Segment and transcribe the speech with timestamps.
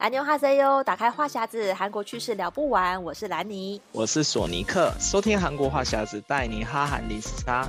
[0.00, 3.04] 安妞哈塞哟，打开话匣子，韩国趣事聊不完。
[3.04, 7.68] 我是兰妮，我是索尼克，收听韩国话匣子，带你哈韩零时差。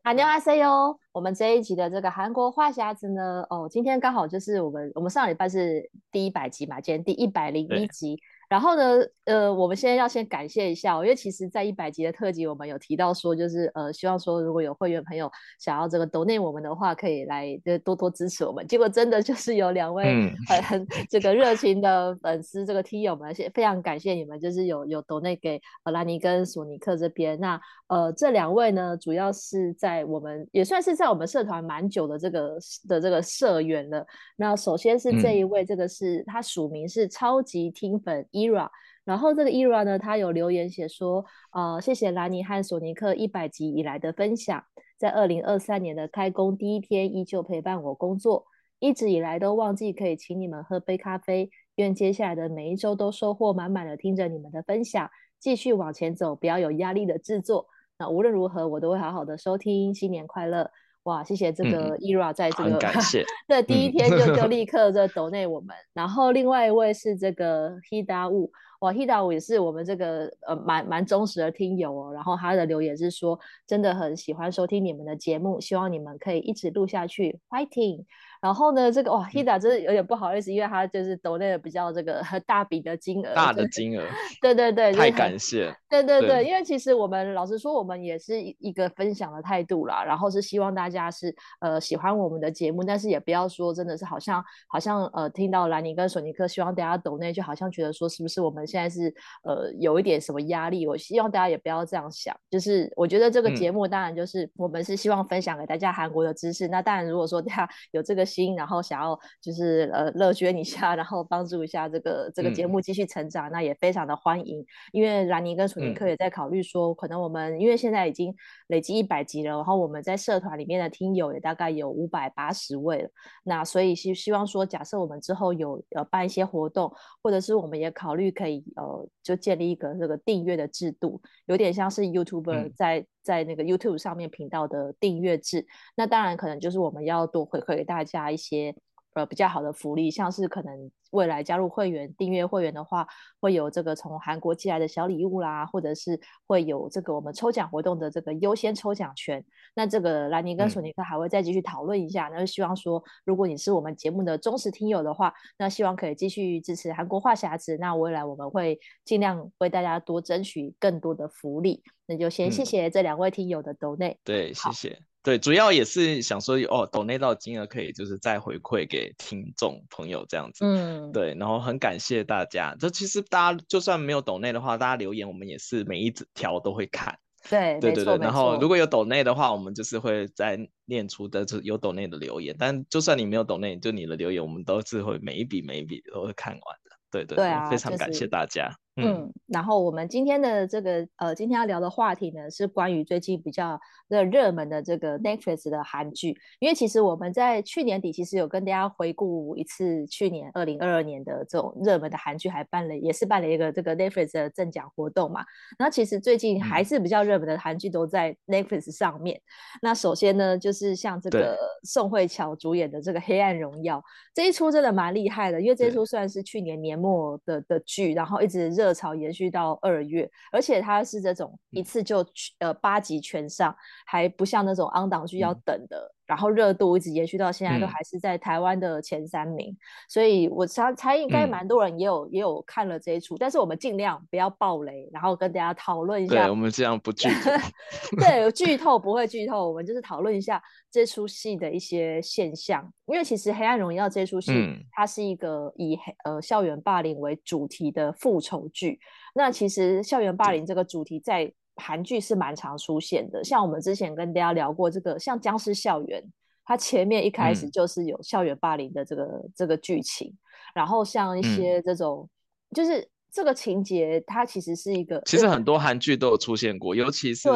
[0.00, 8.18] 安妞哈塞哟，我们这一集的这个韩国话匣子呢，哦，今天刚好就是我们我们上礼拜是第一百集嘛，今天第一百零一集。
[8.50, 18.66] 然后呢，呃，我们现在要先感谢一下，因为其实，在一百集的特辑，我们有提到说，就是呃，希望说如果有会员朋友想要这个 donate 我们的话，可以来就多多支持我们。
[18.66, 20.04] 结果真的就是有两位
[20.48, 27.38] 很很这个热情的粉丝，这个听友们，非常感谢你们，就是有有 donate 给呃兰尼跟索尼克这边。
[27.38, 34.04] 那呃，这两位呢，主要是在我们也算是在我们社团蛮久的这个的这个社员了。
[34.34, 38.26] 那首先是这一位，这个是、嗯、他署名是超级听粉。
[38.40, 38.68] Ira，
[39.04, 44.64] 然后这个 Ira 呢，他有留言写说，呃，谢谢兰尼和索尼克一百集以来的分享，
[44.98, 48.44] 在二零二三年的开工第一天依旧陪伴我工作，
[48.78, 57.66] 一直以来都忘记可以请你们喝杯咖啡，愿接下来的每一周都收获满满的听着你们的分享，继续往前走，不要有压力的制作。
[57.98, 60.70] 那无论如何，我都会好好的收听，新年快乐。
[61.04, 68.50] 哇，谢谢这个 Ira 在这个、 嗯、感谢对第一天就就 立刻就 donate 我们，然后另外一位是这个 Hida Wu。
[68.80, 72.12] 哇，Hida Wu 也是我们这个呃蛮蛮忠实的听友哦。
[72.14, 78.04] 然后他的留言是说，真的很喜欢收听你们的节目，希望你们可以一直录下去，Fighting！
[78.40, 84.02] 然后呢，这个哇，Hida 真是有点不好意思，因为他就是抖那个比较这个大笔的金额，大的金额，
[84.40, 99.14] 对对对，太感谢，对对对，对，因为其实我们老实说，我们也是一个分享的态度啦，然后是希望大家是呃喜欢我们的节目，但是也不要说真的是好像好像呃听到兰尼跟索尼克希望大家抖内，就好像觉得说是不是我们现在是
[99.44, 100.86] 呃有一点什么压力？
[100.86, 108.29] 我希望大家也不要这样想，就是我觉得这个节目当然就是我们是希望分享给大家韩国的知识，嗯、那当然如果说大家有这个。
[108.30, 114.64] 心，然后想要就是呃乐捐一下，然后帮助一下这个这个节目继续成长，嗯，那也非常的欢迎。
[114.92, 118.32] 因为兰妮跟楚尼克也在考虑说，嗯，可能我们因为现在已经
[118.68, 123.10] 累积一百集了，然后我们在社团里面的听友也大概有五百八十位了。
[123.42, 126.92] 那所以希希望说，假设我们之后有呃办一些活动，
[127.22, 133.00] 或者是我们也考虑可以呃就建立一个这个订阅的制度，有点像是 YouTuber 在。
[133.00, 138.74] 嗯在那个 YouTube 上面频道的订阅制，那当然可能就是我们要多回馈给大家一些
[139.14, 140.90] 呃比较好的福利，像是可能。
[141.10, 143.04] 未来加入会员、订阅会员的话，
[143.40, 146.16] 会有这个从韩国寄来的小礼物啦，或者是
[146.46, 149.44] 会有这个我们抽奖活动的这个优先抽奖权。
[149.74, 157.76] 那这个兰尼跟索尼克还会再继续讨论一下，嗯、那就希望说，如果你是我们节目的忠实听友的话，那希望可以继续支持韩国话匣子。
[157.78, 161.82] 那未来我们会尽量为大家多争取更多的福利。
[162.06, 164.18] 那就先谢谢这两位听友的 donate、嗯。
[164.22, 165.09] 对，谢谢。
[165.22, 170.64] 对，主要也是想说，哦，donate 到金额可以就是再回馈给听众朋友这样子。
[170.64, 171.12] 嗯。
[171.12, 172.74] 对，然后很感谢大家。
[172.80, 177.18] 这其实大家就算没有抖内的话，大家留言我们也是每一条都会看。
[177.48, 178.16] 对，对对对。
[178.18, 182.56] 然后如果有抖内的话，我们就是会再念出的就有抖内的留言。
[182.58, 186.90] 但就算你没有抖内，就你的留言，我们都是会每一笔每一笔都会看完的。
[187.10, 188.68] 对对对，对啊，非常感谢大家。
[188.68, 196.36] 就是嗯，然后我们今天的这个呃，今天要聊的话题呢，是关于最近比较热热门的这个 Netflix 的韩剧。
[196.58, 205.44] 因为其实我们在去年底其实有跟大家回顾一次去年二零二二年的这种热门的韩剧，还办了也是办了一个这个 Netflix 的赠奖活动嘛。
[205.78, 209.36] 那其实最近还是比较热门的韩剧都在 Netflix 上面。
[209.38, 209.78] 嗯。
[209.82, 213.98] 那首先呢，就是像这个宋慧乔主演的这个《黑暗荣耀》
[214.34, 218.94] 这一出真的蛮厉害的，因为这一出算是去年年末的的剧，然后一直热。
[219.00, 222.26] 潮延续到二月，而且它是这种一次就
[222.58, 223.74] 呃八集全上，
[224.04, 226.12] 还不像那种 on 档剧要等的。
[226.30, 229.72] 然后热度一直延续到现在，都还是在台湾的前三名。
[229.72, 229.76] 嗯、
[230.08, 236.44] 所以我猜猜应该蛮多人也有、嗯、也有看了这一出，但是我们尽量不要爆雷，然后跟大家讨论一下。
[236.44, 237.50] 对，我们这样不剧透。
[238.16, 242.88] 对，剧透不会剧透，我们就是讨论一下这出戏的一些现象。
[243.06, 249.00] 因为其实《黑暗荣耀》这出戏，嗯、它是一个以呃校园霸凌为主题的复仇剧。
[249.34, 256.22] 那其实校园霸凌这个主题在韩剧是蛮常出现的，像我们之前跟大家聊过这个，像《僵尸校园》，
[256.64, 260.32] 它前面一开始就是有校园霸凌的这个、嗯、这个剧情，
[260.74, 262.28] 然后像一些这种，
[262.70, 267.48] 嗯、就是这个情节，它其实是一个，其实很多韩剧都有出现过，尤其是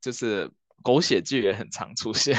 [0.00, 0.48] 就是
[0.82, 2.38] 狗血剧也很常出现，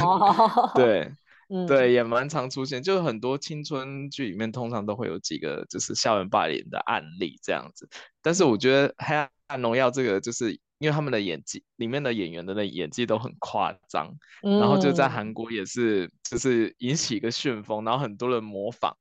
[0.76, 1.12] 对。
[1.48, 7.88] 嗯，对，也蛮常出现，就是很多青春剧里面通常都会有几个就是校园霸凌的案例这样子。
[8.20, 9.30] 但是我觉得《黑暗
[9.62, 14.14] 荣耀》这个，就是因为他们的演技，里面的演员的那演技都很夸张，
[14.44, 18.96] 嗯、然后就在韩国也是就是引起一个旋风，然后很多人模仿。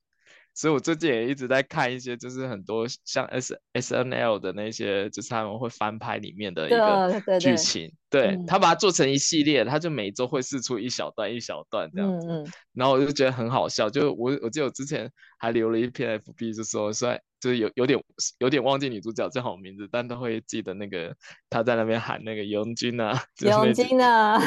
[0.53, 17.19] 所以我最近也一直在看一些，就是很多像 S S N L 的那些，就是他们会翻拍里面的一个剧情，对，他把它做成一系列，他就每周会试出一小段一小段这样子，嗯嗯然后我就觉得很好笑，就我我记得我之前还留了一篇 F B，就说说。
[17.37, 18.01] 就是有有点
[18.39, 21.15] 有点忘记女主角叫什么名字，但都会记得那个
[21.47, 24.39] 她在那边喊那个永金啊，永金啊，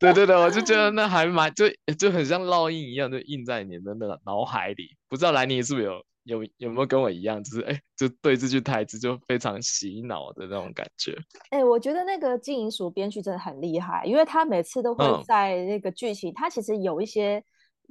[0.00, 4.96] 对对对，我就觉得那还蛮就就很像烙印一样，就印在你的那个脑海里。
[5.08, 11.16] 不知道兰尼是不是有有有没有跟我一样，就是哎，就对这句台词就非常洗脑的那种感觉。
[11.50, 17.42] 哎，我觉得那个金银淑编剧真的很厉害，因为他每次都会在那个剧情，他、嗯、其实有一些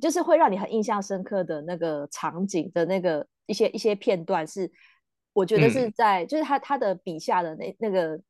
[0.01, 3.25] 就是会让你很印象深刻的那个场景的那个。
[3.45, 4.71] 一些一些片段是，
[5.33, 8.21] 我觉得是在，嗯、就是他他的笔下的那那个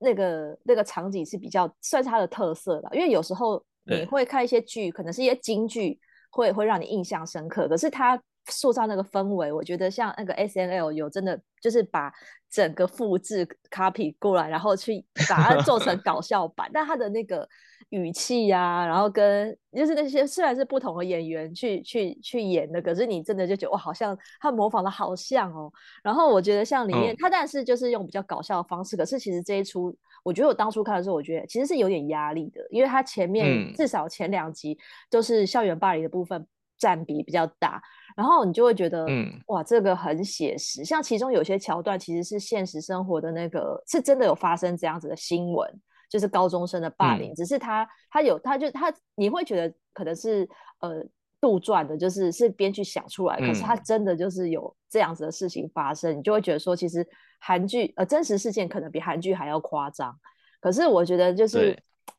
[0.00, 5.96] 那个那个场景是比较算是他的特色的，因为有时候你会看一些剧，可能是一些京剧，
[6.30, 12.12] 会会让你印象深刻，可是他塑造那个氛围，我觉得像那个 SNL 有真的就是把
[12.50, 17.48] 整个复制 copy 过来，然后去把它做成搞笑版，但他的那个。
[17.90, 25.72] 语气呀、啊，然后跟就是那些虽然是不同的演员去去去演的，可是你真的就觉得哇，好像他模仿的好像哦。
[26.02, 34.76] 然后我觉得像里面、嗯、他，但是就是用比较搞笑的方式，可是其实这一出，我觉得我当初看的时候，我觉得其实是有点压力的，因为他前面至少前两集
[35.08, 36.46] 都是校园霸凌的部分
[36.78, 37.82] 占比比较大，
[38.16, 40.84] 然后你就会觉得，嗯，哇，这个很写实。
[40.84, 45.80] 像其中有些桥段其实是现实生活的那个，是真的有发生这样子的新闻。
[46.10, 50.48] 就是高中生的霸凌，嗯、只是他他有他就他你会觉得可能是
[50.80, 51.04] 呃
[51.38, 57.06] 杜撰的，就是是编剧想出来，嗯、可是他真的就是有这样子的事情发生，你就会觉得说其实
[57.40, 60.18] 韩剧呃真实事件可能比韩剧还要夸张。
[60.60, 61.78] 可是我觉得就是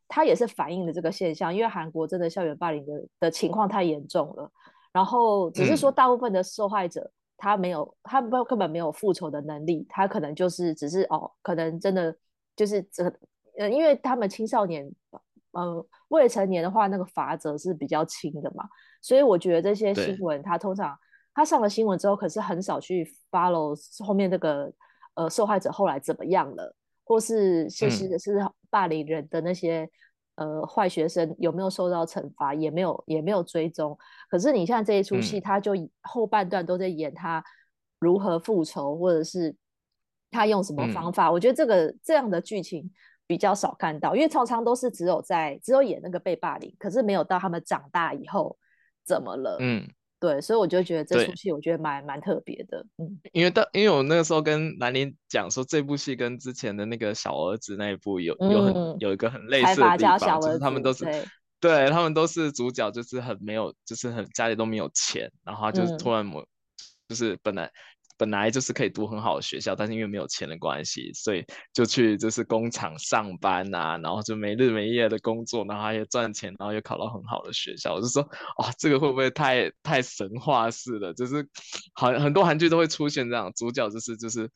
[0.09, 4.51] 他也是反映了这个现象，因为韩国真的校园霸凌的的情况太严重了，
[4.91, 12.13] 然后只是说大部分的受害者、嗯、他没有他根本没有复仇的能力，他可能就是只是哦可能真的
[12.57, 13.09] 就是这。
[13.57, 14.89] 呃，因为他们青少年，
[15.51, 18.63] 呃，未成年的话，那个罚则是比较轻的嘛，
[19.01, 20.97] 所以我觉得这些新闻，他通常
[21.33, 23.75] 他上了新闻之后，可是很少去 follow
[24.05, 24.71] 后面那个
[25.15, 26.73] 呃受害者后来怎么样了，
[27.09, 28.39] 或是是是是
[28.69, 29.89] 霸凌人的那些、
[30.35, 33.97] 嗯、呃坏学生有没有受到惩罚，也没有也没有追踪。
[34.29, 35.73] 可是你像这一出戏，他就
[36.03, 37.43] 后半段都在演他
[37.99, 39.53] 如何复仇，或者是
[40.31, 41.27] 他用什么方法。
[41.27, 42.89] 嗯、我觉得这个这样的剧情。
[43.29, 48.57] 比较少看到，因为常常都是只有在只有演那个被霸凌，可是没有到他们长大以后
[49.05, 49.57] 怎么了。
[49.59, 49.87] 嗯，
[50.19, 52.85] 对，所以我就觉得这出戏我觉得蛮蛮特别的。
[52.97, 61.05] 嗯，因为当因为我那个时候跟兰陵讲说，这部戏跟之前的那个小儿子那一部有有很、嗯、有一个很类似的地方，就是他们都是
[61.59, 66.47] 对，他们都是主角，就是很没有，就是很家里都没有钱，然后他就突然某、嗯、
[67.07, 67.71] 就是本来。
[68.19, 77.93] 本来就是可以读很好的学校，但是因为没有钱的关系，所以就去就是工厂上班啊，然后就没日没夜的工作，然后还要赚钱，然后又考到很好的学校。
[77.93, 78.21] 我就说，
[78.57, 81.13] 哇，这个会不会太太神话式了？
[81.13, 81.47] 就是
[81.93, 84.49] 好很多韩剧都会出现这样，主角就是就是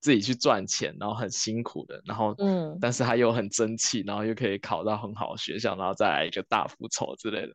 [0.00, 7.52] 自己去赚钱，然后很辛苦的，然后嗯，但是他又很争气，然后又可以考到很好的学校，然后再来一个大复仇之类的。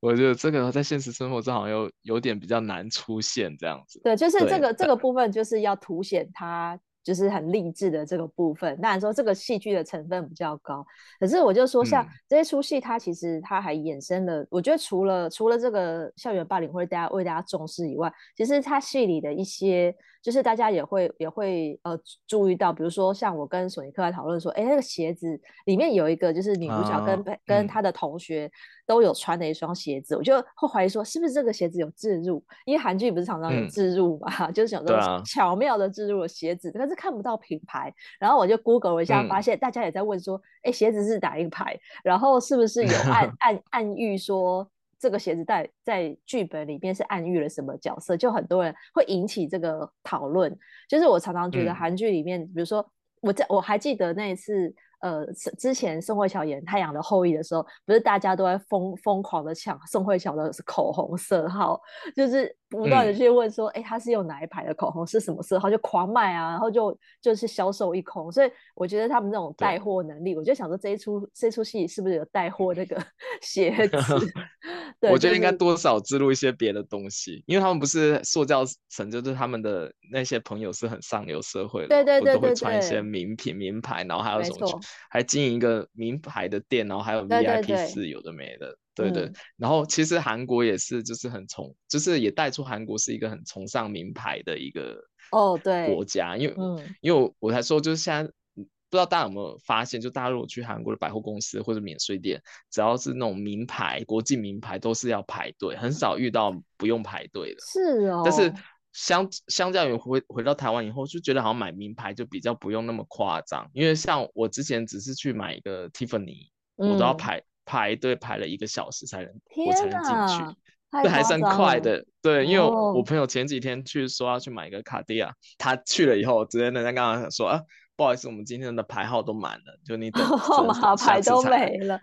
[0.00, 4.00] 我觉得这个在现实生活中好像有有点比较难出现这样子。
[4.04, 8.78] 对，就是这个这个部 分就是要凸显他就是很励志的这个部分。
[8.80, 10.84] 当然说这个戏剧的成分比较高，
[11.18, 14.42] 可是我就说像这一出戏，它其实它还衍生了。
[14.42, 28.50] 嗯、我觉得除了除了这个校园霸凌会大家为大家重视以外，其实它戏里的一些就是大家也会也会呃注意到，比如说像我跟索尼克来讨论说，哎，那个鞋子里面有一个就是女主角跟、啊、跟她的同学。
[28.88, 37.94] 都有穿的一双鞋子，我就会怀疑说是不是这个鞋子有置入，因为韩剧不是常常有置入嘛，嗯、 就是想说巧妙的置入了鞋子，可、啊、是看不到品牌。
[38.18, 41.78] 然后我就 Google 了一下，发现大家也在问说，哎、嗯，鞋子是哪一个牌？
[42.02, 44.66] 然后是不是有 暗暗暗喻说
[44.98, 48.16] 这个鞋子在在剧本里面是暗喻了什么角色？
[48.16, 50.56] 就很多人会引起这个讨论。
[50.88, 52.84] 就是我常常觉得韩剧里面，嗯、比如说
[53.20, 54.74] 我在我还记得那一次。
[55.00, 55.24] 呃，
[55.58, 61.80] 之前宋慧乔演《太阳的后裔》的时候，不是大家都在疯疯狂的抢宋慧乔的口红色号，
[62.16, 68.30] 就是不断的去问说，哎、嗯，他是用哪一排的口红，是什么色号，就狂卖啊，然后就就是销售一空。
[68.32, 73.00] 所以我觉得他们这种带货能力，我就想说这一出这一出戏是不是有带货那个
[73.40, 73.96] 鞋子？
[75.00, 84.68] 对，我觉得应该多少植入一些别的东西，因为他们不是塑造成就是他们的那些朋友是很上流社会的，对对对对，都会穿一些名品名牌，然后还有什么。
[85.10, 89.30] 还经营一个名牌的店，然后还有 VIP 室，有的没的，对对。
[89.56, 94.98] 然后其实韩国也是，就是很崇，就是也带出韩国是一个很崇尚名牌的一个
[95.32, 96.36] 哦，对国家。
[96.36, 107.60] 因为、嗯、因为我才说，就是现在不知道大家有没有发现，就大家如果去韩国的百货公司或者免税店，只要是那种名牌、国际名牌，都是要排队，很少遇到不用排队的。
[107.60, 108.52] 是哦，但是。
[108.92, 119.30] 相相较于回回到台湾以后，就觉得好像买名牌就比较不用那么夸张，因为像我之前只是去买一个 Tiffany，、嗯、我都要排排队排了一个小时才能
[119.66, 120.56] 我才能进去，
[121.02, 122.04] 这还算快的。
[122.22, 127.60] 对，因为我，朋友前几天去说要去买一个卡地亚，他去了以后，直接人家刚刚说啊，
[127.94, 130.26] 不好意思，我们今天的牌号都满了，就你等
[130.66, 132.00] 马牌都没了。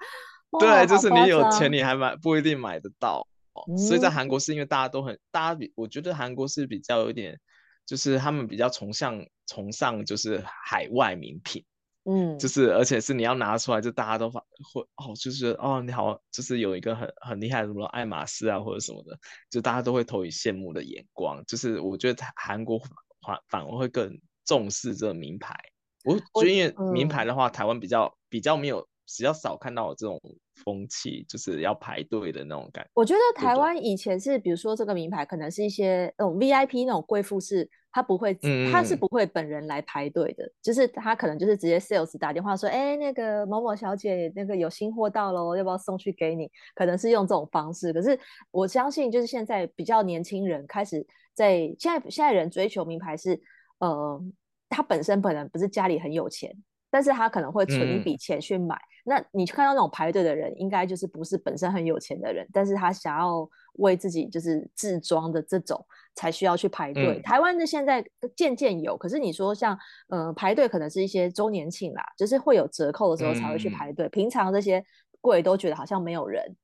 [0.59, 3.27] 对，就是你有钱你还买不一定买得到。
[3.77, 7.39] 所以在韩国是因为大家都很，大家比我觉得韩国是比较有点，
[7.85, 11.63] 就是他们比较崇尚崇尚就是海外名品，
[12.03, 14.41] 嗯，就是而且是你要拿出来就大家都会
[14.95, 19.17] 哦，就是哦你好，就是有一个很很厉害的什么爱马仕啊或者什么的，
[19.49, 21.43] 就大家都会投以羡慕的眼光。
[21.45, 22.79] 就是我觉得韩国
[23.21, 25.55] 反反而会更重视这个名牌。
[26.03, 30.19] 我觉得因为名牌的话，台湾比较比较没有比较少看到这种。
[30.63, 32.89] 风气就是要排队的那种感觉。
[32.93, 46.49] 我觉得台湾以前是，比如说这个名牌，可能是一些那种 VIP 那种贵妇是，他不会，嗯、他是不会本人来排队的，就是他可能就是直接 sales 打电话说，哎，那个某某小姐，那个有新货到了，要不要送去给你？
[46.73, 47.91] 可能是用这种方式。
[47.91, 48.17] 可是
[48.49, 53.37] 我相信，就是现在比较年轻人开始在现在现在人追求名牌是，
[53.79, 54.21] 呃，
[54.69, 56.55] 他本身本人不是家里很有钱，
[56.95, 58.73] 但是他可能会存一笔钱去买。
[58.73, 65.85] 嗯那你看到那种排队的人，应该就是不是本身很有钱的人，但是他想要为自己就是自装的这种，
[66.15, 67.19] 才需要去排队。
[67.19, 68.03] 嗯、台湾的现在
[68.35, 74.83] 渐渐有，可是你说像呃排队可能是一些周年庆啦，就是会有折扣的时候才会去排队，嗯、平常这些
[75.21, 76.55] 柜都觉得好像没有人。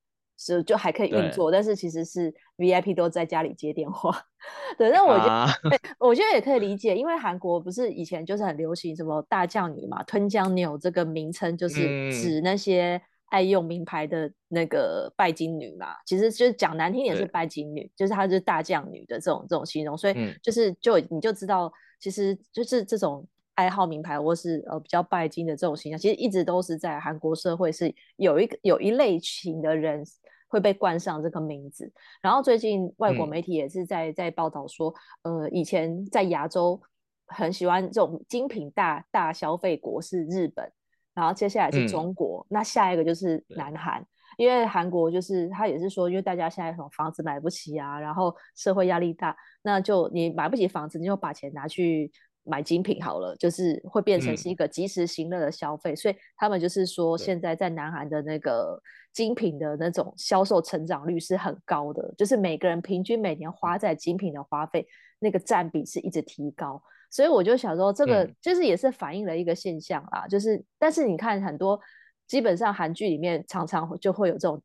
[0.44, 4.12] 是就还可以运作，但是其实是 VIP 都在家里接电话。
[4.76, 5.48] 对，但我觉得，啊、
[6.00, 15.92] 我觉得也可以理解，因为韩国不是以前就是很流行什么大将女嘛，吞江女这个名称就是指那些爱用名牌的那个拜金女嘛。
[15.92, 23.28] 嗯、其实就是讲难听点是拜金女，就是她就是大将女的这种这种形容，所以就是就你就知道，其实就是这种。
[23.54, 30.04] 爱好名牌或是呃比较拜金的这种形象，其实一直都是在韩国社会是有一个有一类型的人
[30.52, 31.92] 会被冠上这个名字。
[32.22, 34.94] 然后最近外国媒体也是在、嗯、在报道说，
[35.24, 36.80] 呃，以前在亚洲
[37.26, 40.70] 很喜欢这种精品大大消费国是日本，
[41.14, 44.06] 然后接下来是中国，嗯、那下一个就是南韩，
[44.38, 52.12] 因为韩国就是他也是说，因为大家现在什么房子买不起啊，然后社会压力大，那就你买不起房子，你就把钱拿去。
[52.44, 58.82] 买精品好了，就是会变成是一个及时行乐的消费，嗯、所以他们就是说，现在在南韩的那个
[59.14, 64.88] 精品的那种销售成长率是很高的，就是每个人平均每年花在精品的花费
[65.20, 66.82] 那个占比是一直提高，
[67.12, 71.80] 所以我就想说，这个就是也是反映了一个现象啦，嗯、就是但是你看很多
[72.28, 74.60] 基本上韩剧里面常常就会有这种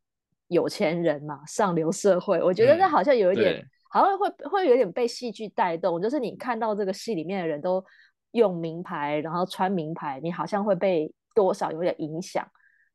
[0.47, 3.55] 有钱人嘛，上流社会，我觉得那好像有一点。
[3.55, 7.83] 嗯好像会会有点被戏剧带动，就是你看到这个戏里面的人都
[8.31, 12.45] 用名牌，然后穿名牌，你好像会被多少有点影响，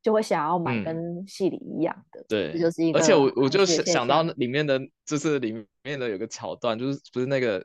[0.02, 2.20] 就会想要买跟戏里一样的。
[2.20, 2.98] 嗯、对，就是一个。
[2.98, 7.64] 而且我我就想到里面的，就是里面的有个桥段，就是不是那个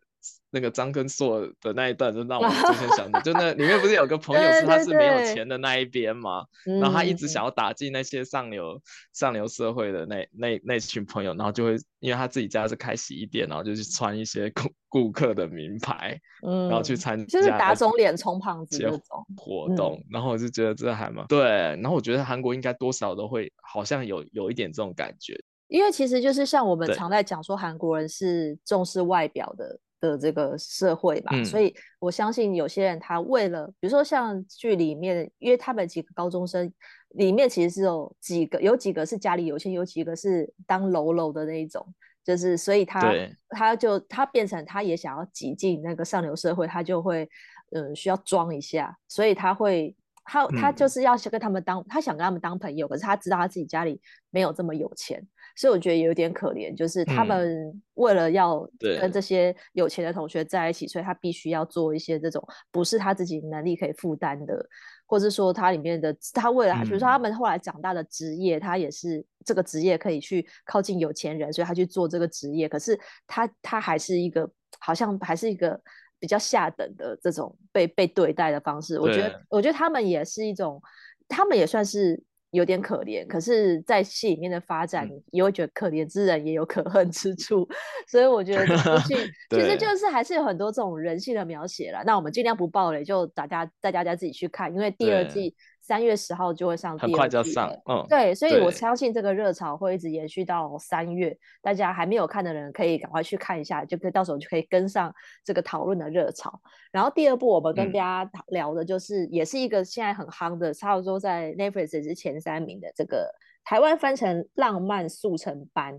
[0.49, 6.45] 那个张根硕的那一段，就让我 之前想的，就那里面不是有个朋友是他是没有钱的那一边嘛？
[6.79, 8.81] 然后他一直想要打进那些上流
[9.13, 19.01] 上流社会的那那那群朋友，然后就会因为他自己家是开洗衣店，然后就去穿一些顾顾客的名牌，嗯，然后去参加就是打肿脸充胖子这种
[19.35, 25.37] 活动，然后我就觉得这还蛮对，然后我觉得韩国应该多少都会好像有有一点这种感觉。
[25.67, 36.71] 因为其实就是像我们常在讲说，韩国人是重视外表的的这个社会吧，嗯，所以我相信有些人他为了，比如说像剧里面，因为他们几个高中生
[37.09, 41.85] 里面其实是有几个，有几个是家里有钱，有几个是当喽喽的那一种，
[42.23, 43.13] 就是所以他
[43.49, 47.29] 他就他变成他也想要挤进那个上流社会，他就会
[47.71, 49.95] 嗯需要装一下，所以他会。
[50.29, 55.25] 他他就是要跟他们当、嗯，他想跟他们当朋友，可是他知道他自己家里没有这么有钱，
[55.57, 56.73] 所以我觉得有点可怜。
[56.75, 64.65] 就是他们为了要跟这些有钱的同学在一起，嗯、所以他必须要做一些这种不是他自己能力可以负担的，
[65.05, 74.49] 或者说他里面的他为了，比如说他们后来长大的职业，他也是这个职业可以去靠近有钱人，所以他去做这个职业，可是他他还是一个
[74.79, 75.79] 好像还是一个。
[76.19, 80.81] 比较下等的这种被被对待的方式，我觉得，我觉得他们也是一种，
[81.27, 82.19] 他们也算是
[82.57, 83.25] 有点可怜。
[83.27, 87.67] 可是，在戏里面的发展，也会觉得可怜之人也有可恨之处，
[88.07, 89.15] 所以我觉得这部 戏
[89.49, 92.03] 其实就是还是有很多这种人性的描写了。
[92.05, 95.55] 那我们尽量不暴雷，就大家带大家自己去看，因为第二季。
[95.87, 101.33] 三月十号就会上第二季，很快就要上，嗯，对，所以我相信这个热潮会一直延续到三月。
[101.61, 105.15] 大家还没有看的人可以赶快去看一下，就可以到时候就可以跟上
[105.45, 106.59] 这个讨论的热潮。
[106.91, 115.95] 然后第二部我们跟大家聊的就是，嗯、也是一个现在很夯的，差不多在 Netflix 是前三名的这个台湾翻成《浪漫速成班》。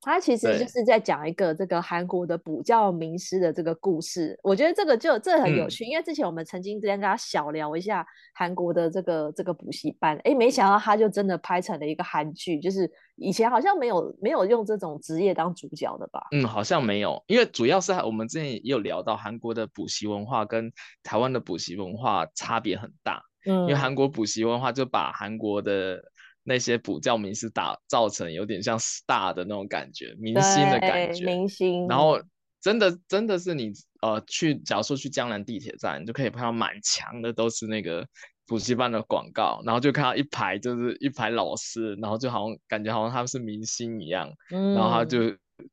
[0.00, 16.26] 他其实就是在讲一个这个韩国的补教名师的这个故事，我觉得这个就这很有趣，嗯，因为之前我们曾经之前跟他小聊一下韩国的这个这个补习班，哎，没想到他就真的拍成了一个韩剧，就是以前好像没有没有用这种职业当主角的吧？
[16.30, 26.00] 嗯，好像没有，因为主要是我们之前也有聊到韩国的补习文化跟台湾的补习文化差别很大，嗯，因为韩国补习文化就把韩国的。
[26.48, 31.86] 那些补教名师打造成有点像 star 的那种感觉，明星的感觉，明星。
[31.86, 32.18] 然后
[32.58, 38.06] 真的真的是你呃去，假如说去江南地铁站，你就可以看到满墙的都是那个
[38.46, 45.18] 补习班的广告，然后就看到一排就是一排老师，然后就好像感觉好像他们是明星一样，嗯、然后他就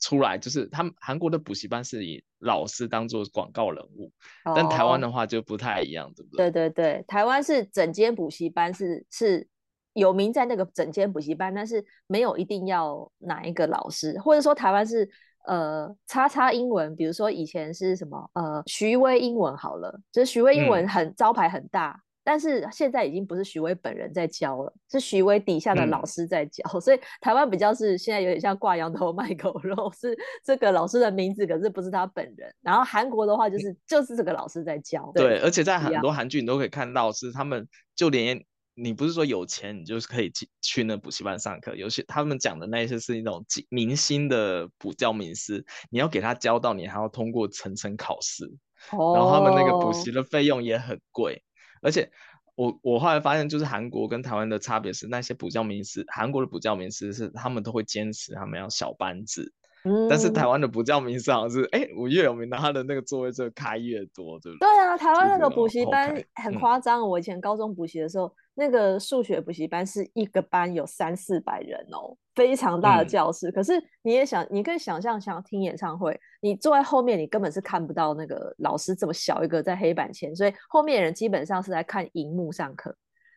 [0.02, 4.12] 出来，就是他们韩国的补习班是以老师当做广告人物，
[4.44, 6.52] 哦，但台湾的话就不太一样，对不对？
[6.52, 9.48] 对对对，台湾是整间补习班是是。
[9.96, 15.10] 有名在那个整间补习班，但是没有一定要哪一个老师，或者说台湾是
[15.48, 32.54] 呃叉叉英文，比如说以前是什么呃徐威英文好了，就是徐威英文很、嗯、招牌很大，但是现在已经不是徐威本人在教了，是徐威底下的老师在教，嗯、所以台湾比较是现在有点像挂羊头卖狗肉，是这个老师的名字，可是不是他本人。
[32.62, 38.44] 然后韩国的话就是、嗯、就是这个老师在教，对，对而且在很多韩剧你都可以看到是他们就连。
[38.76, 41.76] 你不是说有钱，你就是可以去去那补习班上课。
[41.76, 48.46] 有些他们讲的那些是一种明星的补教名师，你要给他教到，你还要通过层层考试。
[48.92, 49.18] Oh.
[49.18, 51.42] 然后他们那个补习的费用也很贵。
[51.82, 52.12] 而且
[52.56, 59.54] 我我后来发现，就是韩国跟台湾的差别是，那些补教名师，韩国的补教名师是他们都会坚持他们要小班制。
[59.88, 64.68] 嗯、但是台湾的补教名师好像是，哎、欸，我越有名，他的那个座位就开越多，对不对？
[64.68, 67.08] 对啊，台湾那个补习班很夸张、嗯。
[67.08, 73.50] 我以前高中补习的时候，那个数学补习班是一个班有三四百人哦，非常大的教室。
[73.50, 82.96] 嗯、可是你也想，你可以想象，想要听演唱会，你坐在后面，你根本是看不到那个老师这么小一个在黑板前，所以后面的人基本上是在看荧幕上课，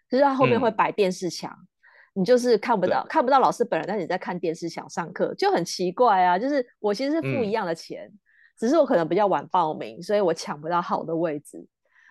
[0.09, 1.51] 就是他后面会摆电视墙。
[1.51, 1.69] 嗯
[2.15, 6.37] 你就是看不到看不到老师本人，但是你在看电视想上课，就很奇怪啊。
[6.37, 8.19] 就是我其实是付一样的钱，嗯，
[8.59, 11.65] 只是我可能比较晚报名，所以我抢不到好的位置，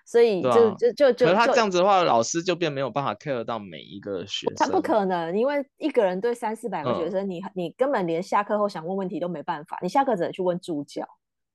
[0.10, 1.26] 所以就，啊，就就就。
[1.26, 4.56] 可是他这样子的话，老师就变没有办法 care 到每一个学生。
[4.56, 11.06] 他不可能，因为一个人对三四百个学生，嗯，你你根本连下课后想问问题都没办法，你下课只能去问助教。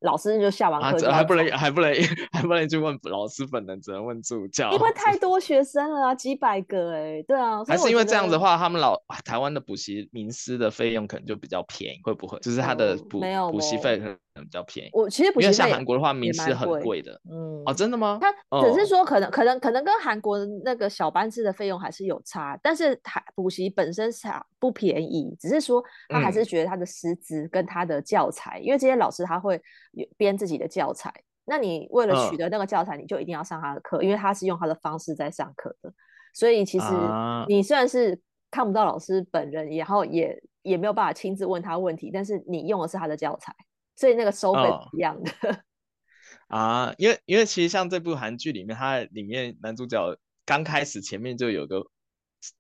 [0.01, 1.95] 老师就下完课，还不能还不能
[2.33, 4.73] 还不能去问老师本人，只能问助教。
[4.73, 7.65] 因为太多学生了啊，几百个哎，对啊。
[7.65, 12.37] 还是因为这样子的话，他们老台湾的补习名师的费用可能就比较便宜，会不会？
[12.41, 13.21] 就是他的补
[13.53, 14.91] 补习费可能比较便宜。
[14.93, 17.21] 我其实补习班因为像韩国的话，名师很贵的。
[17.31, 18.19] 嗯，哦，真的吗？
[18.21, 29.61] 他只是说可能、哦、可能可能跟韩国那个小班制的费用还是有差，但是他补习本身是不便宜，只是说他还是觉得他的师资跟他的教材，嗯、因为这些老师他会
[30.17, 31.13] 编自己的教材，
[31.45, 35.93] 那你为了取得那个教材，你就一定要上他的课，嗯、因为他是用他的方式在上课的，
[36.33, 36.87] 所以其实
[37.49, 38.19] 你虽然是
[38.51, 43.55] 看不到老师本人，然后也也没有办法亲自问他问题，但是你用的是他的教材，
[43.97, 44.61] 所以那个收费
[44.93, 45.31] 一样的。
[45.49, 45.59] 哦
[46.59, 51.87] 啊，因为因为其实像这部韩剧里面，它里面男主角刚开始前面就有个。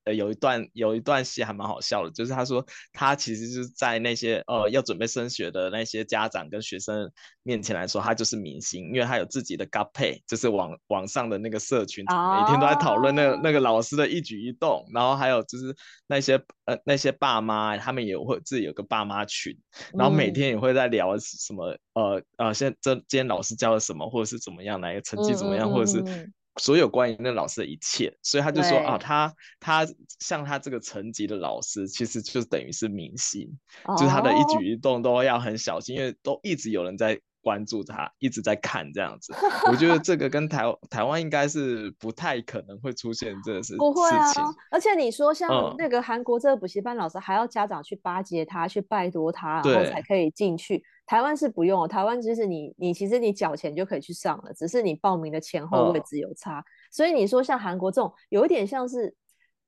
[0.04, 7.10] 呃，有一段有一段戏还蛮好笑的，就是他说他其实是在那些呃要准备升学的那些家长跟学生
[7.42, 13.40] 面前来说，他就是明星，因为他有自己的 GAPAI，就是网网上的那个社群，每天都在讨论那个、oh.
[13.42, 15.74] 那个老师的一举一动，然后还有就是
[16.06, 19.56] 那些呃那些爸妈，他们也会自己有个爸妈群，
[19.94, 26.32] 然后每天也会在聊什么、嗯、呃呃，现在这今天老师教了什么，或者是怎么样，哪个成绩怎么样，嗯、或者是。
[26.60, 29.86] 所有关于那老师的一切，所以他就说啊，他他
[30.20, 33.48] 像他这个层级的老师，其实就等于是明星，
[33.84, 39.34] 哦、就是他的一举一动都要很小心，因为都一直有人在关注他，一直在看这样子。
[39.70, 44.30] 我觉得这个跟台台湾应该是不太可能会出现这个事不会啊，
[44.70, 50.84] 而且你说像那个韩国这个补习班老师，还要家长去巴结他，去拜托他，然后才可以进去。
[51.04, 56.60] 台湾是不用，台湾就是你，你其实你缴钱就可以去上了，只是你报名的前后位置有差。
[56.60, 59.14] 哦、所以你说像韩国这种，有一点像是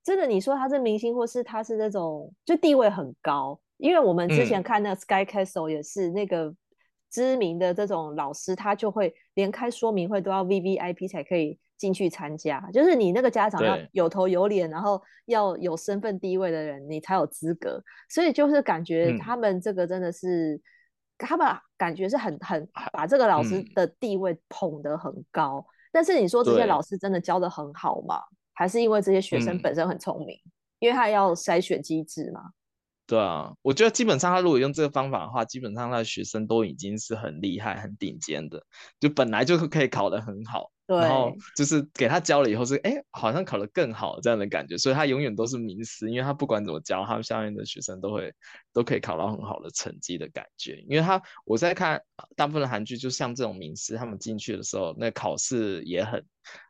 [0.03, 3.61] 真的，你说他是明星，或是他是那种就地位很高。
[3.77, 6.55] 因为我们之前看那个 Sky Castle 也是那个
[7.11, 17.83] 知名的这种老师，他就会连开说明会都要 VVIP 才可以进去参加，就是你那个家长要有头有脸，然后要有身份地位的人，你才有资格。
[18.09, 20.59] 所以就是感觉他们这个真的是。
[21.19, 21.47] 嗯他们
[21.79, 28.21] 感觉是很很把这个老师的地位捧得很高，嗯、但是你说这些老师真的教得很好吗？
[28.53, 30.37] 还是因为这些学生本身很聪明？
[30.37, 30.51] 嗯、
[30.81, 32.51] 因为他要筛选机制嘛。
[33.07, 38.65] 对啊，我觉得基本上他如果用这个方法的话，基本上他的学生都已经是很厉害、很顶尖的，
[38.99, 40.73] 就本来就可以考得很好。
[40.87, 48.33] 对然后就是给他教了以后是，哎，好像考得更好这样的感觉，所以他永远都是名师，因为他不管怎么教，他们下面的学生都会
[48.73, 50.85] 都可以考到很好的成绩的感觉。
[50.89, 52.01] 因为他我在看
[52.37, 56.25] 大部分的韩剧，就像这种名师，他们进去的时候，那考试也很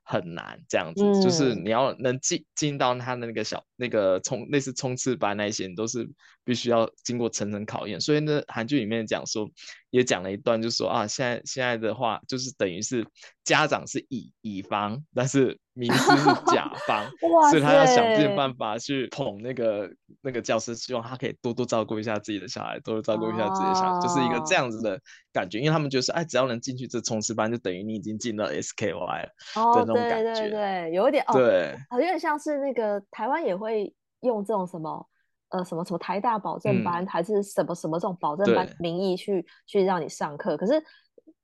[0.05, 6.09] 很难，这样子，嗯、就是你要能进进到他的那个小那个冲类似冲刺班那些，你都是
[6.45, 8.01] 必须要经过层层考验。
[8.01, 9.51] 所以呢，韩剧里面讲说。
[9.91, 13.07] 也讲了一段，就说啊，现在现在的话，就是等于是
[13.45, 19.91] 家长是乙乙方，但是名师是甲方， 塞所以他要想尽办法去捧那个
[20.23, 24.99] 那个教师，希望他可以多多照顾一下自己的小孩，多多照顾一下自己的小孩，哦、就是一个这样子的
[25.33, 25.59] 感觉。
[25.59, 29.29] 因为他们觉得说，哎，只要能进去这冲刺班，就等于你已经进了 SKY 了
[29.75, 35.07] 的那种感觉，哦、对对对，有一点哦，对，有点像是那个台湾也会用这种什么。
[35.51, 40.57] 呃，什么什么台大保证班，嗯、还是什么什么这种保证班名义去去让你上课？
[40.57, 40.83] 可是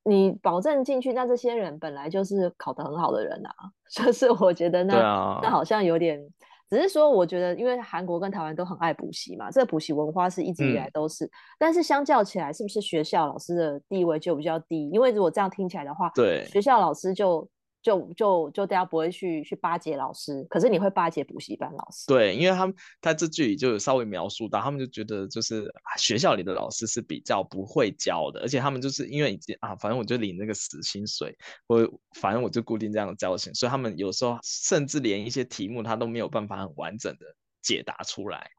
[0.05, 3.53] 你保证进去，那这些人本来就是考得很好的人啊，
[3.91, 6.21] 就是我觉得那、啊、那好像有点，
[6.69, 14.89] 只是说我觉得，因为韩国跟台湾都很爱补习嘛，这个补习文化是一直以来都是，嗯、但是相较起来，是不是学校老师的地位就比较低？
[14.91, 17.49] 因为如果这样听起来的话，对，学校老师就。
[17.83, 22.05] 就就就大家不会去去巴结老师，可是你会巴结补习班老师。
[22.07, 25.65] 对，因为他们他这句里就有稍微描述到，他们就觉得就是
[25.99, 31.89] 学校里的老师是比较不会教的，而且他们就是因为已经啊，反正我就领那个死薪水，我
[32.21, 37.27] 反正我就固定这样的教钱，所以他们有时候甚至连一些题目他都没有办法很完整的。
[37.63, 38.51] 解答出来，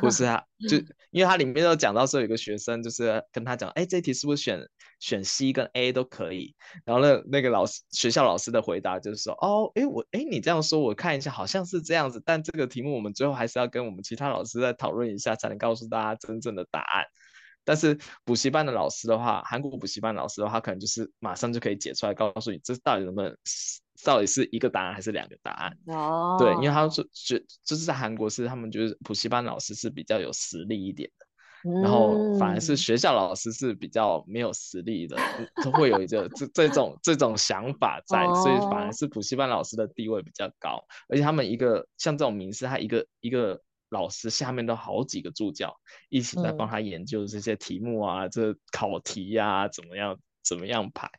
[0.00, 0.76] 不是啊就，
[1.10, 4.60] 因为它里面有讲到说，有个学生就是跟他讲，哎，这题是不是选
[5.00, 6.54] 选 C 跟 A 都可以？
[6.84, 17.04] 然后那那个老师学校老师的回答就是说，哦，哎我哎你这样说，我看一下好像是这样子，但这个题目我们最后还是要跟我们其他老师再讨论一下，才能告诉大家真正的答案。
[17.64, 23.36] 但是补习班的老师的话，韩国补习班老师的话，可能就是马上就可以解出来，告诉你这到底能不能。
[24.04, 25.76] 到底是一个答案还是两个答案？
[25.86, 26.38] 哦，oh.
[26.38, 31.26] 对，因为他说觉就是在韩国是他们觉得补习班老师是比较有实力一点的
[31.68, 31.82] ，mm.
[31.82, 35.16] 然后反而是学校老师是比较没有实力的，
[35.64, 38.42] 都会有一个这这种这种想法在，oh.
[38.42, 45.76] 所以反而是补习班老师的地位比较高，而且他们一个像这种名师，他一个一个老师下面都好几个助教
[46.08, 48.28] 一起在帮他研究这些题目啊，mm.
[48.30, 51.10] 这考题呀、啊、怎么样怎么样排，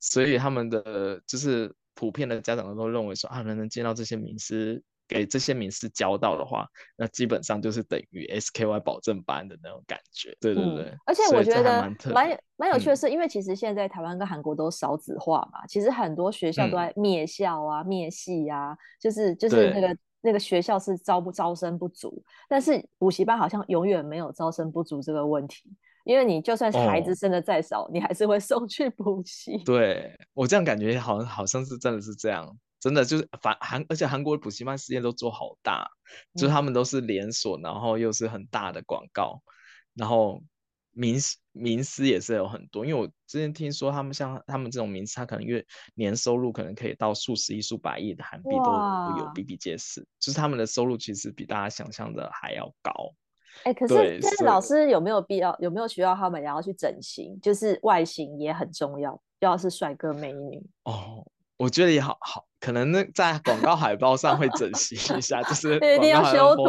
[0.00, 1.74] 所以他们的就是。
[1.96, 10.36] 普遍的家长都认为说啊，能能见到这些名师给这些名师教到的话，那基本上就是等于 SKY 保证班的那种感觉。
[10.40, 25.72] 对对对，嗯、而且我觉得蛮蛮蛮有趣的是，因为其实现在台湾跟韩国都少子化嘛，嗯、其实很多学校都在灭校啊、嗯、灭系啊，就是就是那个那个学校是招不招生不足，但是补习班好像永远没有招生不足这个问题。
[26.06, 29.58] 因为你就算是孩子生的再少，哦、你还是会送去补习。
[29.64, 35.84] 对，我这样感觉好像好像是真的是这样，真的就是反韩，而且韩国的补习班事业都做好大，
[36.34, 39.42] 嗯、就是他们都是连锁，然后又是很大的广告，
[39.94, 40.40] 然后
[40.92, 41.16] 名
[41.50, 42.86] 名师也是有很多。
[42.86, 45.66] 因为我之前听说他们像他们这种名师，他可能月
[45.96, 53.12] 年收入可能可以到数十亿、数百亿的韩币都有比比皆是，就是他们的收入其实比大家想象的还要高。
[53.64, 55.56] 哎、欸，可是但是老师有没有必要？
[55.58, 57.38] 有没有需要他们也要去整形？
[57.40, 61.26] 就是外形也很重要，要是帅哥美女哦。
[61.58, 66.62] 我觉得也好好，可能那在广告海报上会整形一下，就 是一定要修图。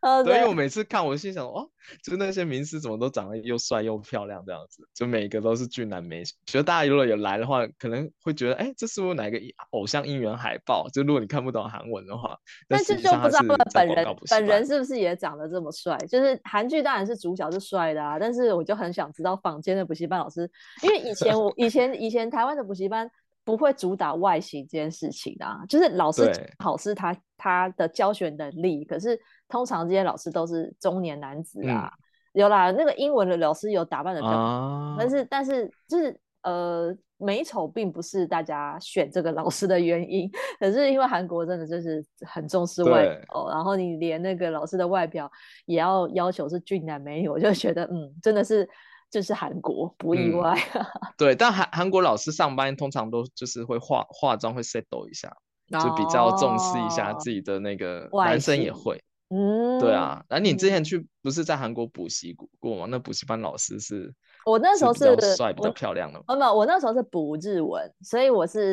[0.00, 1.68] 呃， 对，因为我每次看，我心想，哦，
[2.02, 6.24] 就是那些名师怎么都长得又帅又漂亮这样子，就每个都是俊男美女。
[6.46, 9.38] 觉得大家如果有来的话，可能会觉得，哎，这是不是哪个
[9.72, 10.88] 偶像应援海报？
[10.88, 12.34] 就如果你看不懂韩文的话，
[12.66, 13.40] 但是就不知道
[13.74, 15.98] 本人本人是不是也长得这么帅？
[16.08, 20.50] 就是韩剧当然是主角是帅的啊，但是我就很想知道坊间的补习班老师，
[20.82, 23.10] 因为以前我以前以前台湾的补习班。
[23.56, 31.92] 不会主打外形这件事情啊，就是老师好是他他的教学能力，可是通常这些老师都是中年男子啊，
[32.34, 45.30] 嗯、有啦，那个英文的老师有打扮的比较，啊、但是但是就是呃美丑并不是大家选这个老师的原因，可是因为韩国真的就是很重视外表，然后你连那个老师的外表
[45.66, 48.68] 也要要求是俊男美女，我就觉得嗯真的是。
[49.10, 50.56] 这是韩国，不意外。
[50.74, 50.86] 嗯、
[51.18, 55.28] 对，但韩韩国老师上班通常都就是会化化妆，会 settle 一下，
[55.72, 58.08] 哦、就比较重视一下自己的那个。
[58.12, 59.02] 男生也会。
[59.32, 62.86] 嗯，对啊，那你之前去不是在韩国补习过吗？
[62.88, 64.12] 那补习班老师是，
[64.50, 66.24] 我那时候是比较帅、比较漂亮的吗？
[66.28, 68.70] 没有，我那时候是补日文，所以我是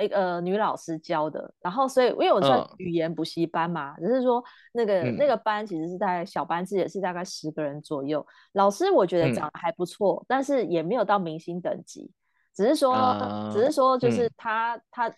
[0.00, 1.52] 一个、嗯、女老师教的。
[1.60, 8.24] 然后，所以因为我算语言补习班嘛，只、嗯、是说那个、嗯、那个班其实是在小班制，也是大概十个人左右。
[8.52, 12.10] 老师我觉得长得还不错，嗯、但是也没有到明星等级，
[12.54, 15.12] 只是说，嗯、只是说就是他他。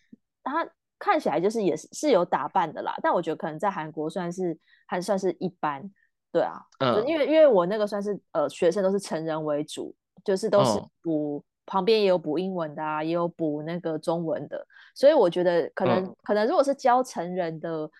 [0.48, 0.64] 他
[0.96, 5.82] 看起来就是也是是有打扮的啦，但我觉得可能在韩国算是还算是一般，
[6.36, 17.90] 对啊，嗯，因为因为我那个算是呃学生都是成人为主，就是都是补、嗯、旁边也有补英文的啊，也有补那个中文的，所以我觉得可能、嗯、可能如果是教成人的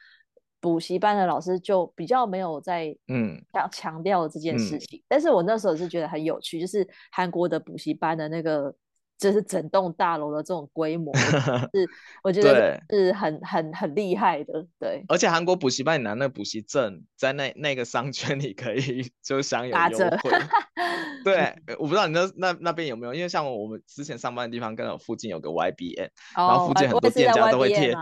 [0.61, 3.43] 补习班的老师就比较没有在嗯。
[3.55, 8.75] 强强调这件事情，嗯、但是我那时候是觉得很有趣，就是韩国的补习班的那个。
[9.19, 11.89] 就是整栋大楼的这种规模，是
[12.23, 15.03] 我觉得是 很很很厉害的，对。
[15.09, 20.31] 而且韩国补习班你拿那补习证，在那那个商圈里可以 就享有优惠。
[21.25, 27.97] 对，我不知道你那那那边有没有，因为像我们之前上班的地方，刚好附近有个 YBN，、哦、然后附近很多店家都会贴，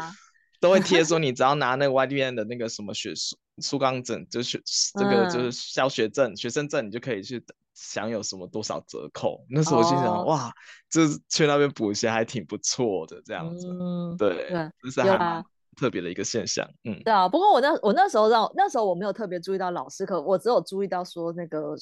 [0.60, 4.60] 都会贴说你只要拿那个 YBN 的那个什么学书书刚证，就是
[4.98, 7.42] 这个就是教学证、嗯、学生证，你就可以去。
[7.74, 9.44] 享有什么多少折扣？
[9.50, 10.28] 那时候我心想，oh.
[10.28, 10.52] 哇，
[10.88, 14.48] 这去那边补习还挺不错的，这样子，嗯、对，
[14.80, 15.44] 这是还
[15.76, 17.28] 特别的一个现象，啊、嗯，对啊。
[17.28, 21.74] 不过我那我那时候让那时候我没有特别注意到老师，可我只有注意到说那个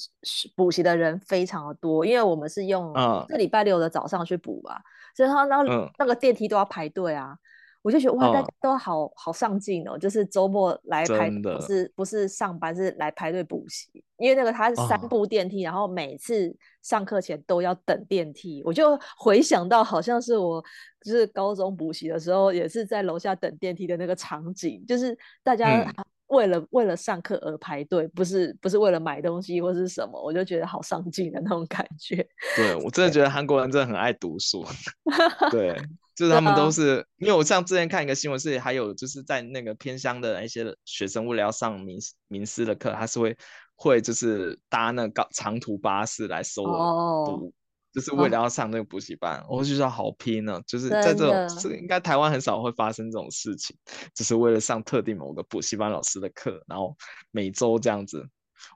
[0.55, 2.93] 补习的人非常的多，因为我们是用
[3.29, 4.81] 这礼拜六的早上去补吧，
[5.15, 5.61] 所以他那
[5.99, 7.37] 那个电梯都要排队啊。
[7.83, 14.03] 我就觉得哇，大家都好、哦、好上进哦，就是周末来排，的不是不是上班，是来排队补习。
[14.17, 18.63] 因为那个它是三部电梯，哦、然后每次上课前都要等电梯。
[18.63, 20.63] 我就回想到，好像是我
[21.03, 25.85] 就是高中补习的时候，也是在楼下等电梯的那个场景，就是大家
[26.27, 30.21] 为了、嗯、为了上课而排队，不是不是为了买东西或是什么。
[30.23, 32.25] 我就觉得好上进的那种感觉。
[32.55, 34.65] 对，我真的觉得韩国人真的很爱读书。
[35.51, 35.75] 对。
[36.15, 43.35] 就是他们都是，啊、因为我像之前看一个新闻是，还有就是在那个偏乡的一些学生，为了要上名名师的课，他是会
[43.75, 47.51] 会就是搭那个高长途巴士来收读，哦、
[47.93, 49.39] 就是为了要上那个补习班。
[49.41, 53.75] 哦、我就觉得好拼呢、啊，就是在这种的这应该台湾很少会发生这种事情，
[54.13, 56.95] 只、就是为了上特定某个补习班老师的课，然后
[57.31, 58.27] 每周这样子。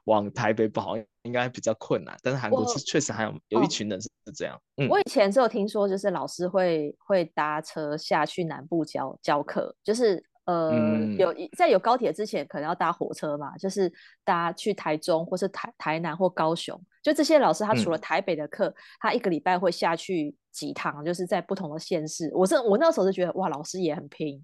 [0.04, 4.56] 往台北跑应该比较困难，但是韩国是确实还有有一群人是这样。
[4.56, 13.92] 哦嗯、我以前只有听说，就是老师会会搭车下去南部教教课，就是呃、嗯、有在有高铁之前可能要搭火车嘛，就是
[14.24, 16.80] 搭去台中或是台台南或高雄。
[17.02, 22.30] 就这些老师，他除了台北的课，嗯、他一个礼拜会下去几趟，就是在不同的县市。
[22.34, 24.42] 我是我那时候就觉得哇，老师也很拼。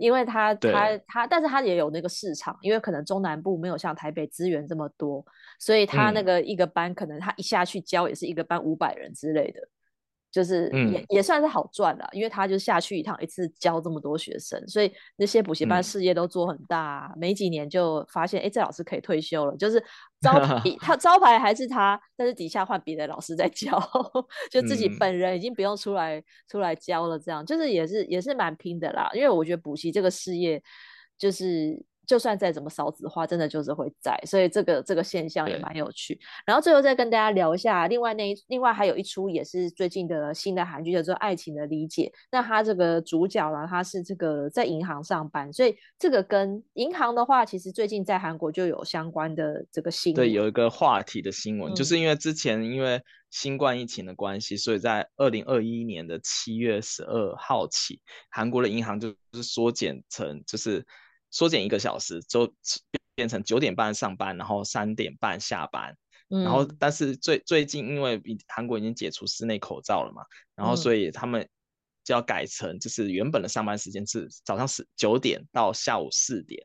[0.00, 5.24] 因为他他他，但是他也有那个市场，因为可能中南部没有像台北资源这么多，
[5.58, 9.60] 所以他那个一个班可能他一下去教也是一个班五百人之类的。
[10.30, 19.56] 就是也、嗯、也算是好赚了，因为他就下去一趟，一次教这么多学生，所以那些补习班事业都做很大，啊，没、嗯、几年就发现，哎，这老师可以退休了。
[19.56, 19.82] 就是
[20.20, 23.80] 招 牌他招牌还是他，但是底下换别的老师在教，
[24.50, 27.18] 就自己本人已经不用出来、嗯、出来教了。
[27.18, 30.62] 这样就是也是也是蛮拼的啦，因为我觉得补习这个事业
[31.18, 31.84] 就是。
[32.10, 36.18] 就算再怎么少子化，真的就是会在，所以这个这个现象也蛮有趣。
[36.44, 42.12] 然后最后再跟大家聊一下，另外那一另外还有一出也是最近的新的韩剧，叫做《爱情的理解》。
[42.32, 50.16] 那他这个主角呢，他是这个在银行上班，所以这个跟银行的话，其实最近在韩国就有相关的这个新闻。
[50.16, 60.84] 对，有一个话题的新闻，嗯、就是因为之前因为新冠疫情的关系，所以在二零二一年的七月十二号起，韩国的银行就是缩减成就是。
[61.30, 62.52] 缩减一个小时，就
[63.14, 65.96] 变成九点半上班，然后三点半下班。
[66.28, 70.22] 嗯、然后，但是最最近因为韩国已经解除室内口罩了嘛，
[70.54, 71.48] 然后所以他们
[72.04, 76.64] 就要改成，就是原本的上班时间是早上十九点到下午四点。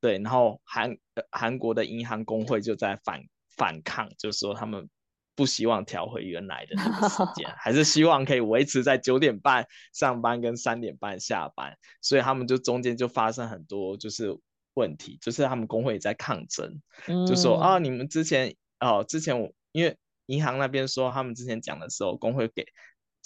[0.00, 0.96] 对，然后韩
[1.30, 3.22] 韩国的银行工会就在反
[3.56, 4.88] 反抗，就是说他们。
[5.34, 14.36] 不希望调回原来的那个时间， 还是希望可以维持在九点半上班跟三点半下班，所以他们就中间就发生很多就是
[14.74, 22.66] 问题，就是他们工会也在抗争，嗯、就说啊，你们之前哦，之前我因为银行那边说他们之前讲的时候，工会给。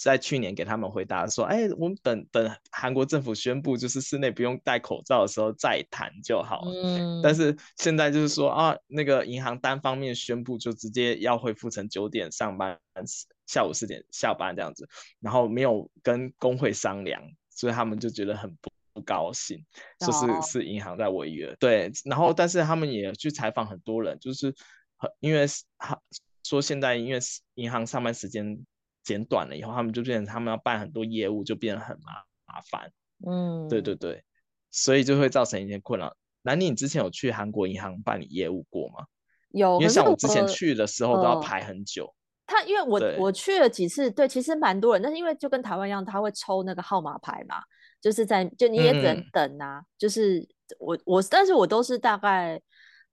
[0.01, 6.71] 在去年给他们回答说，哎，我们等等韩国政府宣布就是室内不用戴口罩的时候再谈就好了。
[6.71, 7.21] 嗯。
[7.21, 12.79] 但是现在就是说啊，那个银行单方面宣布就直接要恢复成九点上班，
[13.45, 14.87] 下午四点下班这样子，
[15.19, 19.61] 然后没有跟工会商量，所以他们就觉得很不不高兴，
[19.99, 21.53] 说是是银行在违约。
[21.59, 21.91] 对。
[22.05, 24.55] 然后但是他们也去采访很多人，就是
[25.19, 25.45] 因为
[25.77, 25.99] 他
[26.43, 27.19] 说现在因为
[27.55, 28.65] 银行上班时间。
[29.03, 32.13] 减短了以后，他们就变成他们要办很多业务，就变得很麻
[32.45, 32.91] 麻烦。
[33.25, 34.23] 嗯，对对对，
[34.71, 36.15] 所以就会造成一些困扰。
[36.41, 39.05] 南宁，你之前有去韩国银行办理业务过吗？
[39.51, 42.13] 有，因为像我之前去的时候都要排很久。
[42.45, 47.61] 他因为我我去了几次，对，其实蛮多人，但是因为就跟台湾一样，他会抽那个号码牌嘛，
[48.01, 50.47] 就是在就你也只能等啊，嗯、就是
[50.79, 52.61] 我我，但是我都是大概。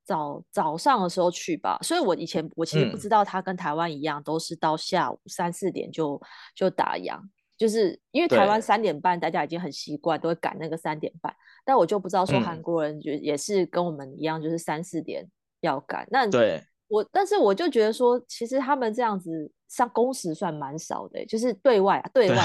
[0.06, 6.18] 早早上的时候去吧，所以我以前我其实不知道他跟台湾一样，都是到下午三四点就
[6.54, 7.20] 就打烊，
[7.58, 15.28] 就是因为台湾三点半大家已经很习惯，都会赶那个三点半，但我就不知道说韩国人就也是跟我们一样，就是三四点
[15.60, 16.04] 要赶。
[16.04, 16.62] 嗯、那对。
[16.88, 22.36] 我，但是我就觉得说，其实他们这样子上工时算蛮少的，就是对外对外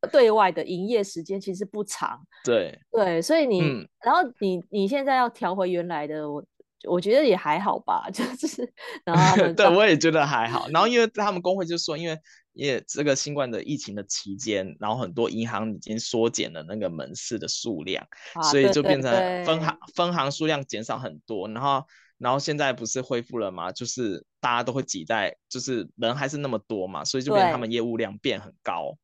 [0.00, 2.20] 对，对外的营业时间其实不长。
[2.44, 2.76] 对。
[2.90, 3.46] 对，所以。
[3.46, 6.44] 你、嗯、然后你你现在要调回原来的我。
[6.86, 8.72] 我觉得也还好吧， 就是，
[9.04, 10.68] 然后 对，我也觉得还好。
[10.68, 12.18] 然后因为他们工会就说，因为
[12.52, 19.10] 也这个新冠的疫情的期间，然后很多银行已经缩减了那个门市的数量，啊、所以就变成
[19.44, 21.48] 分行分行数量减少很多。
[21.48, 21.84] 然后
[22.18, 23.72] 然后现在不是恢复了吗？
[23.72, 28.96] 就是大家都会挤在，就是人还是那么多嘛，所以就变成他们业务量变很高，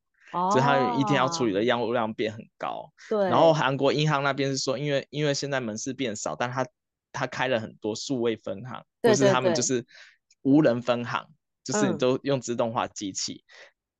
[0.51, 2.89] 所以他一天要处理的业务量变很高。
[3.09, 3.27] 对。
[3.29, 6.65] 然后韩国银行那边是说，因为因为现在门市变少，但他。
[7.11, 9.85] 他开了很多数位分行，或是他们就是
[10.41, 11.27] 无人分行，
[11.63, 13.43] 就是你都用自动化机器。
[13.45, 13.47] 嗯、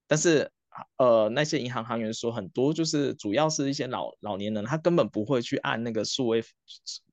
[0.07, 0.51] 但是
[0.97, 6.41] 呃，那些银行行员说，很多就是主要是一些老老年人，他根本不会去按那个数位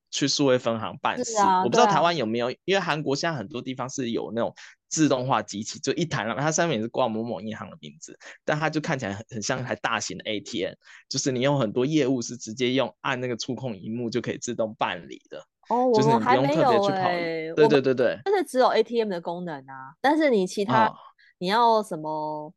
[0.09, 1.37] 去数位分行办事。
[1.37, 4.55] 啊、我不知道台湾有没有，啊、因为韩国现在很多地方是有那种
[4.87, 10.73] 自动化机器，就一台，它上面也是挂某某银行的名字，但它就看起来很很像一台大型的 ATM，
[11.09, 15.45] 就是你有很多业务是直接用按那个触控荧幕就可以自动办理的。
[15.69, 20.95] 哦，我们还没有哎、欸，对对对对，但是只有 ATM 的功能啊，但是你其他、哦、
[21.37, 22.53] 你要什么？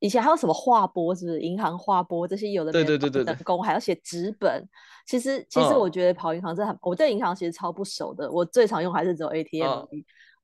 [0.00, 4.68] 以前还有什么划拨，是不是银行划拨这些有的对对对对人工，还要写纸本。
[5.06, 9.66] 其实其实我觉得跑银行真的很，哦、我对银行其实超不熟的，我最常用还是只有 ATM。
[9.66, 9.88] 哦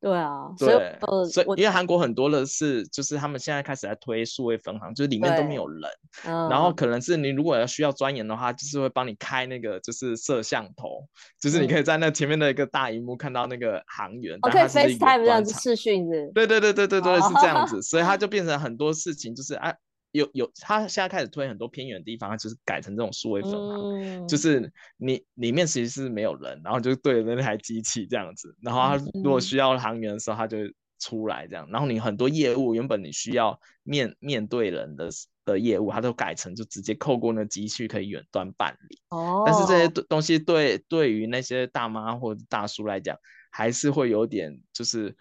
[0.00, 5.82] 对啊，对，所以呃，所以因为韩国很多的是，就是他们现在开始在推数位分行，就是里面都没有人，
[6.24, 11.06] 嗯、然后可能是你如果要需要钻研的话，就是会帮你开那个就是摄像头，
[11.38, 19.74] 就是你可以在那前面的一个大荧幕看到那个行员，可以 FaceTime 这样子视讯的，对对对对对对，哦、是这样子，所以它 就变成很多事情就是啊。
[20.12, 30.58] 有有，他现在开始推很多偏远的地方，他就是改成这种数位分行，嗯、就是你里面其实是没有人，然后就对着那台机器这样子，然后他如果需要行员的时候，他就
[30.98, 35.08] 出来这样，然后你很多业务原本你需要面面对人的
[35.44, 38.98] 的业务，他都改成就直接扣过那机器可以远端办理。
[39.10, 43.16] 哦，但是这些东西对对于那些大妈或者大叔来讲，
[43.50, 45.16] 还是会有点就是。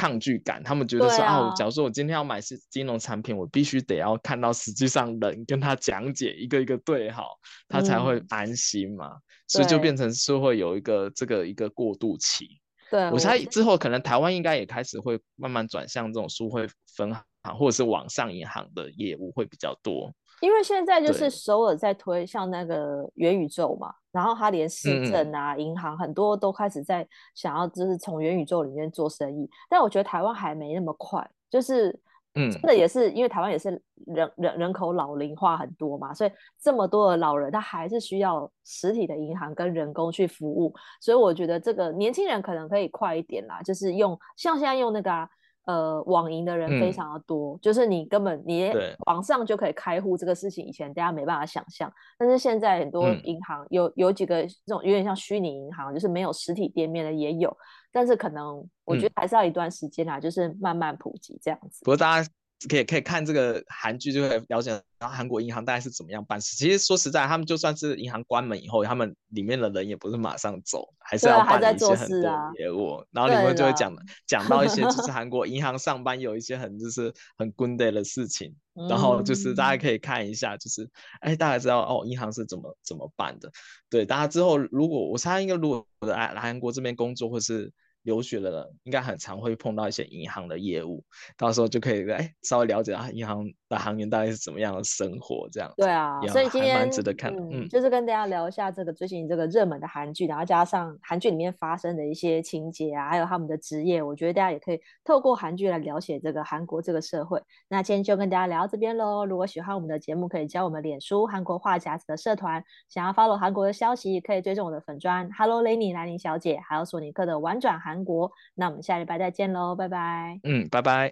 [0.00, 9.08] 抗拒感，他们觉得说啊，啊，假如说我今天要买是金融产品，我必须得要看到实际上人跟他讲解一个一个对好，他才会安心嘛。
[9.08, 12.48] 嗯、所以就变成是会有一个这个一个过渡期。
[12.90, 16.66] 对，我猜之后可能台湾应该也开始会慢慢转向这种书会
[16.96, 17.22] 分行
[17.58, 20.10] 或者是网上银行的业务会比较多。
[20.40, 31.88] 因为现在就是首尔在推像那个元宇宙嘛，然后他连市政啊、银、嗯、行很多都开始在想要就是从元宇宙里面做生意，但我觉得台湾还没那么快，就是
[32.34, 33.70] 嗯，真的也是因为台湾也是
[34.06, 45.28] 人人人口老龄化很多嘛，所以这么多的老人他还是需要实体的银行跟人工去服务，所以我觉得这个年轻人可能可以快一点啦，就是用像现在用那个、啊。
[45.70, 48.72] 呃，网银的人非常的多，嗯，就是你根本你
[49.06, 57.56] 网上就可以开户，这个事情以前大家没办法想象，但是现在很多银行有、嗯、有几个这种有点像虚拟银行，就是没有实体店面的也有，
[57.92, 61.84] 但是可能我觉得还是要一段时间啦，嗯，就是慢慢普及这样子。
[61.84, 62.28] 不过大家。
[62.68, 66.54] 可以可以看这个韩剧，就会了解，然后韩国银行大概是怎么样办事。
[66.56, 73.02] 其实说实在，他们就算是银行关门以后，他们里面的人也不是马上走，还是要办一些很多业务。
[73.12, 73.90] 然后里面就会讲
[74.26, 78.54] 讲到一些，就是 韩国银行上班有一些很就是很 good day 的事情。
[78.88, 80.86] 然后就是大家可以看一下，就是
[81.20, 83.50] 哎，大家知道哦，银行是怎么怎么办的。
[83.88, 87.72] 对，大家之后如果我猜应该如果我在韩国这边工作或是。
[88.02, 91.04] 留学的人应该很常会碰到一些银行的业务，
[91.36, 95.72] 到时候就可以来稍微了解下银行的行员大概是怎么样的生活这样。
[95.78, 107.38] 对啊，所以今天蛮值得看的，嗯，就是跟大家聊一下这个最近这个热门的韩剧，然后加上韩剧里面发生的一些情节啊，还有他们的职业，我觉得大家也可以透过韩剧来了解这个韩国这个社会。
[107.68, 109.26] 那今天就跟大家聊到这边喽。
[109.26, 117.90] 如果喜欢我们的节目，可以加我们脸书韩国话匣子的社团，想要 follow 韩国的消息，可以追踪我的粉专 Hello Lenny 兰妮小姐，还有索尼克的玩转韩。
[117.90, 120.38] 韩国，那我们下礼拜再见喽，拜拜。
[120.44, 121.08] 嗯，拜拜。